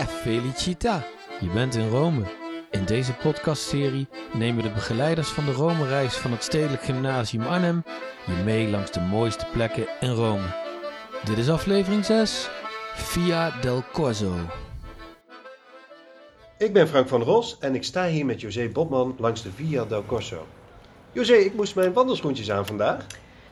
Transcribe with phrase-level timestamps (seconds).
[0.00, 1.04] Che felicita!
[1.40, 2.22] Je bent in Rome.
[2.70, 7.84] In deze podcastserie nemen de begeleiders van de Rome-reis van het Stedelijk Gymnasium Arnhem
[8.26, 10.42] je mee langs de mooiste plekken in Rome.
[11.24, 12.50] Dit is aflevering 6,
[12.94, 14.34] Via del Corso.
[16.58, 19.84] Ik ben Frank van Ros en ik sta hier met José Botman langs de Via
[19.84, 20.46] del Corso.
[21.12, 23.06] José, ik moest mijn wandelschoentjes aan vandaag.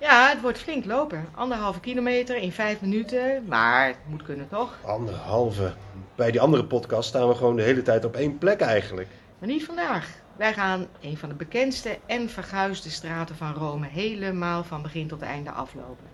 [0.00, 1.28] Ja, het wordt flink lopen.
[1.34, 4.78] Anderhalve kilometer in vijf minuten, maar het moet kunnen toch?
[4.82, 5.72] Anderhalve.
[6.14, 9.08] Bij die andere podcast staan we gewoon de hele tijd op één plek eigenlijk.
[9.38, 10.08] Maar niet vandaag.
[10.36, 15.22] Wij gaan een van de bekendste en verguisde straten van Rome helemaal van begin tot
[15.22, 16.06] einde aflopen.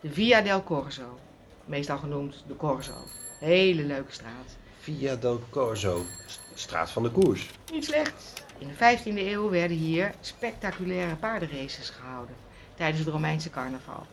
[0.00, 1.18] De Via del Corso.
[1.64, 2.92] Meestal genoemd de Corso.
[3.40, 4.56] Hele leuke straat.
[4.78, 7.50] Via del Corso, st- straat van de koers.
[7.72, 8.44] Niet slecht.
[8.58, 12.34] In de 15e eeuw werden hier spectaculaire paardenraces gehouden
[12.74, 14.06] tijdens het Romeinse carnaval.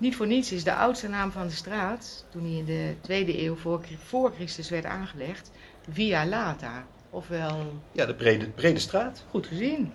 [0.00, 3.38] Niet voor niets is de oudste naam van de straat, toen hij in de 2e
[3.38, 5.50] eeuw voor, voor Christus werd aangelegd,
[5.90, 6.86] Via Lata.
[7.10, 9.24] Ofwel, Ja, de brede, brede straat.
[9.30, 9.92] goed gezien.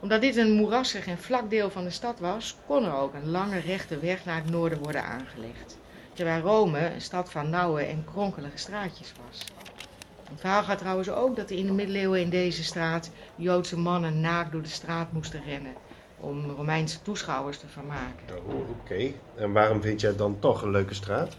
[0.00, 3.30] Omdat dit een moerassig en vlak deel van de stad was, kon er ook een
[3.30, 5.78] lange rechte weg naar het noorden worden aangelegd.
[6.12, 9.44] Terwijl Rome een stad van nauwe en kronkelige straatjes was.
[10.30, 14.20] Het verhaal gaat trouwens ook dat er in de middeleeuwen in deze straat Joodse mannen
[14.20, 15.72] naakt door de straat moesten rennen
[16.24, 18.46] om Romeinse toeschouwers te vermaken.
[18.46, 19.12] Oh, oké.
[19.36, 21.36] En waarom vind jij het dan toch een leuke straat?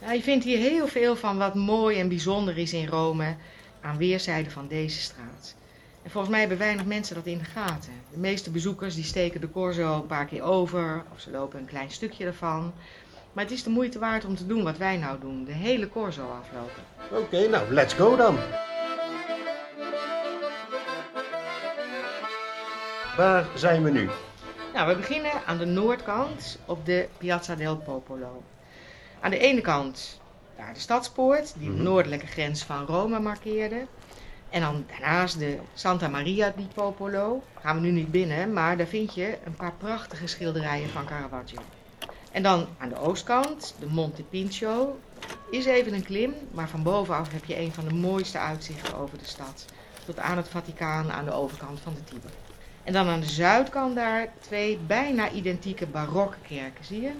[0.00, 3.36] Nou, je vindt hier heel veel van wat mooi en bijzonder is in Rome
[3.80, 5.54] aan weerszijden van deze straat.
[6.02, 7.92] En volgens mij hebben weinig mensen dat in de gaten.
[8.10, 11.66] De meeste bezoekers die steken de Corso een paar keer over of ze lopen een
[11.66, 12.72] klein stukje ervan.
[13.32, 15.88] Maar het is de moeite waard om te doen wat wij nou doen, de hele
[15.88, 16.82] Corso aflopen.
[17.24, 18.36] Oké, nou, let's go dan.
[23.18, 24.08] Waar zijn we nu?
[24.74, 28.42] Nou, we beginnen aan de noordkant op de Piazza del Popolo.
[29.20, 30.20] Aan de ene kant
[30.56, 31.82] daar de stadspoort, die de Mhm.
[31.82, 33.86] noordelijke grens van Rome markeerde.
[34.50, 37.42] En dan daarnaast de Santa Maria di Popolo.
[37.60, 41.60] Gaan we nu niet binnen, maar daar vind je een paar prachtige schilderijen van Caravaggio.
[42.32, 44.98] En dan aan de oostkant, de Monte Pincio.
[45.50, 49.18] Is even een klim, maar van bovenaf heb je een van de mooiste uitzichten over
[49.18, 49.64] de stad.
[50.04, 52.30] Tot aan het Vaticaan aan de overkant van de Tiber.
[52.88, 57.10] En dan aan de zuidkant daar twee bijna identieke barokke kerken, zie je?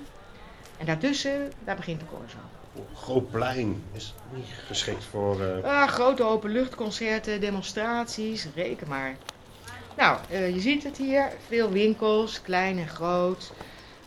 [0.77, 2.37] En daartussen, daar begint de Corso.
[2.75, 3.83] Oh, groot plein.
[3.93, 5.43] Is niet geschikt voor...
[5.43, 9.17] eh, Ah, grote openluchtconcerten, demonstraties, reken maar.
[9.97, 11.33] Nou, eh, je ziet het hier.
[11.47, 13.53] Veel winkels, klein en groot.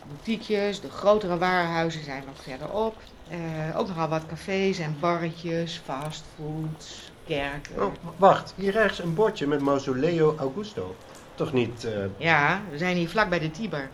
[0.08, 2.96] Boutiquejes, de grotere warenhuizen zijn wat verderop.
[3.28, 7.84] Eh, ook nogal wat cafés en barretjes, fastfood, kerken.
[7.84, 8.54] Oh, wacht.
[8.58, 10.96] Hier rechts een bordje met Mausoleo Augusto.
[11.42, 11.84] Toch niet...
[11.86, 13.90] eh, Ja, we zijn hier vlak bij de Tiber.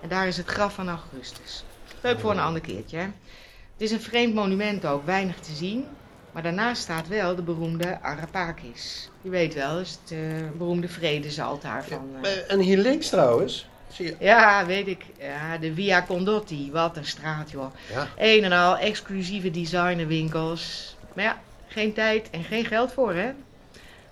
[0.00, 1.64] En daar is het graf van Augustus.
[2.00, 3.02] Leuk voor een ander keertje, hè?
[3.72, 5.86] Het is een vreemd monument ook, weinig te zien.
[6.32, 9.10] Maar daarnaast staat wel de beroemde Arapakis.
[9.22, 10.18] Je weet wel, is het eh,
[10.58, 12.08] beroemde vredezaltaar van...
[12.22, 13.66] eh, En hier links trouwens.
[13.88, 14.16] Zie je...
[14.18, 15.04] Ja, weet ik.
[15.18, 16.70] Ja, de Via Condotti.
[16.72, 17.74] Wat een straat, joh.
[17.92, 18.08] Ja.
[18.16, 20.96] Een en al exclusieve designerwinkels.
[21.14, 23.30] Maar ja, geen tijd en geen geld voor, hè?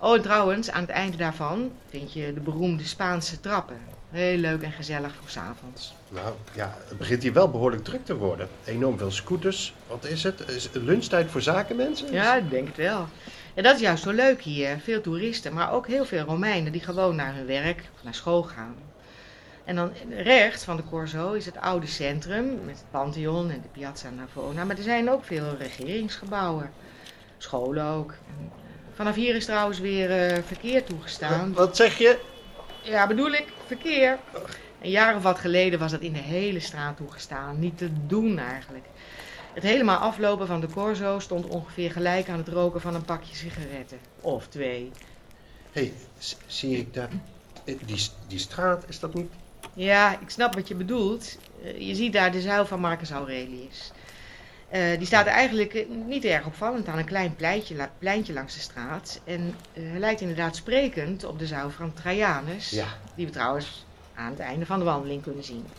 [0.02, 3.76] Oh, en trouwens, aan het einde daarvan vind je de beroemde Spaanse trappen.
[4.10, 5.94] Heel leuk en gezellig voor 's avonds.
[6.08, 8.48] Nou, ja, het begint hier wel behoorlijk druk te worden.
[8.64, 9.74] Enorm veel scooters.
[9.86, 10.48] Wat is het?
[10.48, 12.12] Is het lunchtijd voor zakenmensen?
[12.12, 13.06] Ja, ik denk het wel.
[13.54, 14.78] En dat is juist zo leuk hier.
[14.78, 18.42] Veel toeristen, maar ook heel veel Romeinen die gewoon naar hun werk of naar school
[18.42, 18.74] gaan.
[19.64, 23.68] En dan rechts van de Corso is het oude centrum met het Pantheon en de
[23.68, 24.64] Piazza Navona.
[24.64, 26.70] Maar er zijn ook veel regeringsgebouwen.
[27.38, 28.10] Scholen ook.
[28.10, 28.50] En
[29.00, 31.52] vanaf hier is trouwens weer eh, verkeer toegestaan.
[31.54, 32.18] Wat zeg je?
[32.82, 34.18] Ja, bedoel ik, verkeer.
[34.82, 37.58] Een jaar of wat geleden was dat in de hele straat toegestaan.
[37.58, 38.84] Niet te doen eigenlijk.
[39.54, 43.34] Het helemaal aflopen van de Corso stond ongeveer gelijk aan het roken van een pakje
[43.34, 43.98] sigaretten.
[44.20, 44.90] Of twee.
[45.72, 45.92] Hé, hey,
[46.46, 47.08] zie ik daar...
[47.64, 49.30] eh, Die, die straat, is dat niet...
[49.74, 51.38] Ja, ik snap wat je bedoelt.
[51.64, 53.92] Eh, je ziet daar de zuil van Marcus Aurelius.
[54.70, 58.54] Eh, die staat eigenlijk eh, niet erg opvallend aan een klein pleintje, la- pleintje langs
[58.54, 59.20] de straat.
[59.24, 62.70] En hij lijkt inderdaad sprekend op de zuil van Trajanus.
[62.70, 62.86] Ja.
[63.14, 65.72] Die we trouwens aan het einde van de wandeling kunnen zien.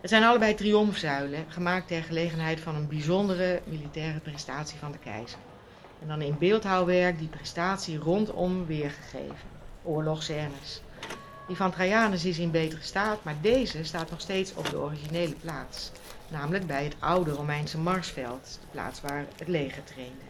[0.00, 5.40] Het zijn allebei triomfzuilen, gemaakt ter gelegenheid van een bijzondere militaire prestatie van de keizer.
[5.98, 9.50] En dan in beeldhouwwerk die prestatie rondom weergegeven.
[9.82, 10.85] Oorlogsscènes.
[11.46, 15.34] Die van Trajanus is in betere staat, maar deze staat nog steeds op de originele
[15.34, 15.90] plaats.
[16.28, 20.24] Namelijk bij het oude Romeinse Marsveld, de plaats waar het leger trainde.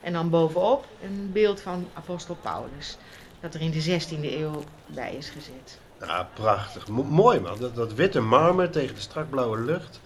[0.00, 2.96] En dan bovenop een beeld van apostel Paulus,
[3.40, 5.78] dat er in de 16e eeuw bij is gezet.
[6.00, 6.88] Ja, prachtig.
[6.88, 7.58] Mo- mooi man.
[7.58, 10.00] Dat, dat witte marmer tegen de strakblauwe lucht.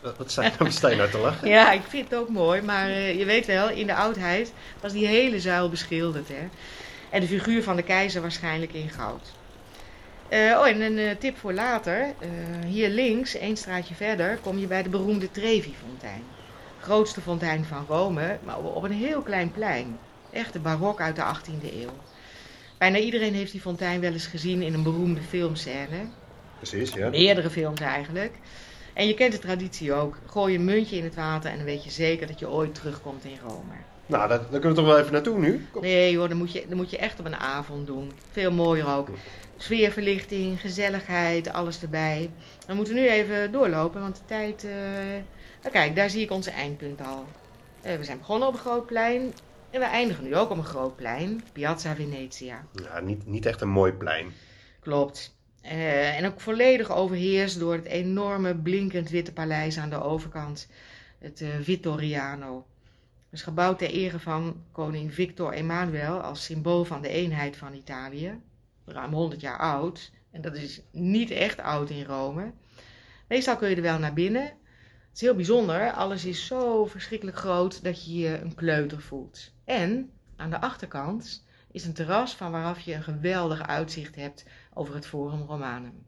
[0.00, 1.48] Wat, je, wat sta je nou te lachen?
[1.48, 4.92] Ja, ik vind het ook mooi, maar eh, je weet wel, in de oudheid was
[4.92, 6.28] die hele zuil beschilderd.
[6.28, 6.48] Hè?
[7.10, 9.32] En de figuur van de keizer waarschijnlijk in goud.
[10.28, 12.00] Eh, oh, en een eh, tip voor later.
[12.00, 12.28] Eh,
[12.66, 16.22] hier links, één straatje verder, kom je bij de beroemde Trevi-fontein.
[16.80, 19.98] Grootste fontein van Rome, maar op een heel klein plein.
[20.30, 21.92] Echt barok uit de 18e eeuw.
[22.78, 26.08] Bijna iedereen heeft die fontein wel eens gezien in een beroemde filmscène.
[26.56, 27.08] Precies, ja.
[27.08, 28.32] Meerdere films eigenlijk.
[28.92, 30.18] En je kent de traditie ook.
[30.26, 33.24] Gooi een muntje in het water en dan weet je zeker dat je ooit terugkomt
[33.24, 33.74] in Rome.
[34.06, 35.66] Nou, daar, daar kunnen we toch wel even naartoe nu?
[35.70, 35.82] Kom.
[35.82, 38.12] Nee hoor, dat moet, je, dat moet je echt op een avond doen.
[38.30, 39.08] Veel mooier ook.
[39.56, 42.30] Sfeerverlichting, gezelligheid, alles erbij.
[42.66, 44.64] We moeten nu even doorlopen, want de tijd...
[44.64, 44.70] eh,
[45.60, 47.24] Nou kijk, daar zie ik onze eindpunt al.
[47.82, 49.32] Eh, we zijn begonnen op een groot plein.
[49.70, 51.44] En we eindigen nu ook op een groot plein.
[51.52, 52.64] Piazza Venezia.
[52.72, 54.32] Ja, niet, niet echt een mooi plein.
[54.80, 55.36] Klopt.
[55.62, 60.68] Eh, en ook volledig overheerst door het enorme blinkend witte paleis aan de overkant.
[61.18, 62.66] Het Vittoriano.
[63.34, 68.40] Dus gebouwd ter ere van koning Victor Emmanuel als symbool van de eenheid van Italië.
[68.84, 70.10] Ruim 100 jaar oud.
[70.30, 72.52] En dat is niet echt oud in Rome.
[73.28, 74.42] Meestal kun je er wel naar binnen.
[74.42, 75.92] Het is heel bijzonder.
[75.92, 79.52] Alles is zo verschrikkelijk groot dat je je een kleuter voelt.
[79.64, 84.44] En aan de achterkant is een terras van waaraf je een geweldig uitzicht hebt
[84.74, 86.06] over het Forum Romanum.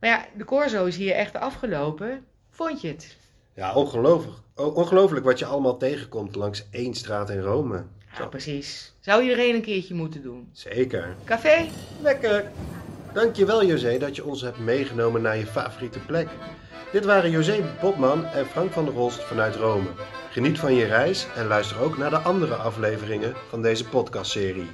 [0.00, 2.24] Maar ja, de Corso is hier echt afgelopen.
[2.50, 3.16] Vond je het?
[3.58, 4.36] Ja, ongelooflijk.
[4.54, 7.84] Ongelooflijk wat je allemaal tegenkomt langs één straat in Rome.
[8.18, 8.94] Ja, precies.
[9.00, 10.48] Zou iedereen een keertje moeten doen.
[10.52, 11.16] Zeker.
[11.24, 11.66] Café?
[12.02, 12.50] Lekker.
[13.12, 16.28] Dankjewel José dat je ons hebt meegenomen naar je favoriete plek.
[16.92, 19.88] Dit waren José Botman en Frank van der Rolst vanuit Rome.
[20.30, 24.70] Geniet van je reis en luister ook naar de andere afleveringen van deze podcastserie.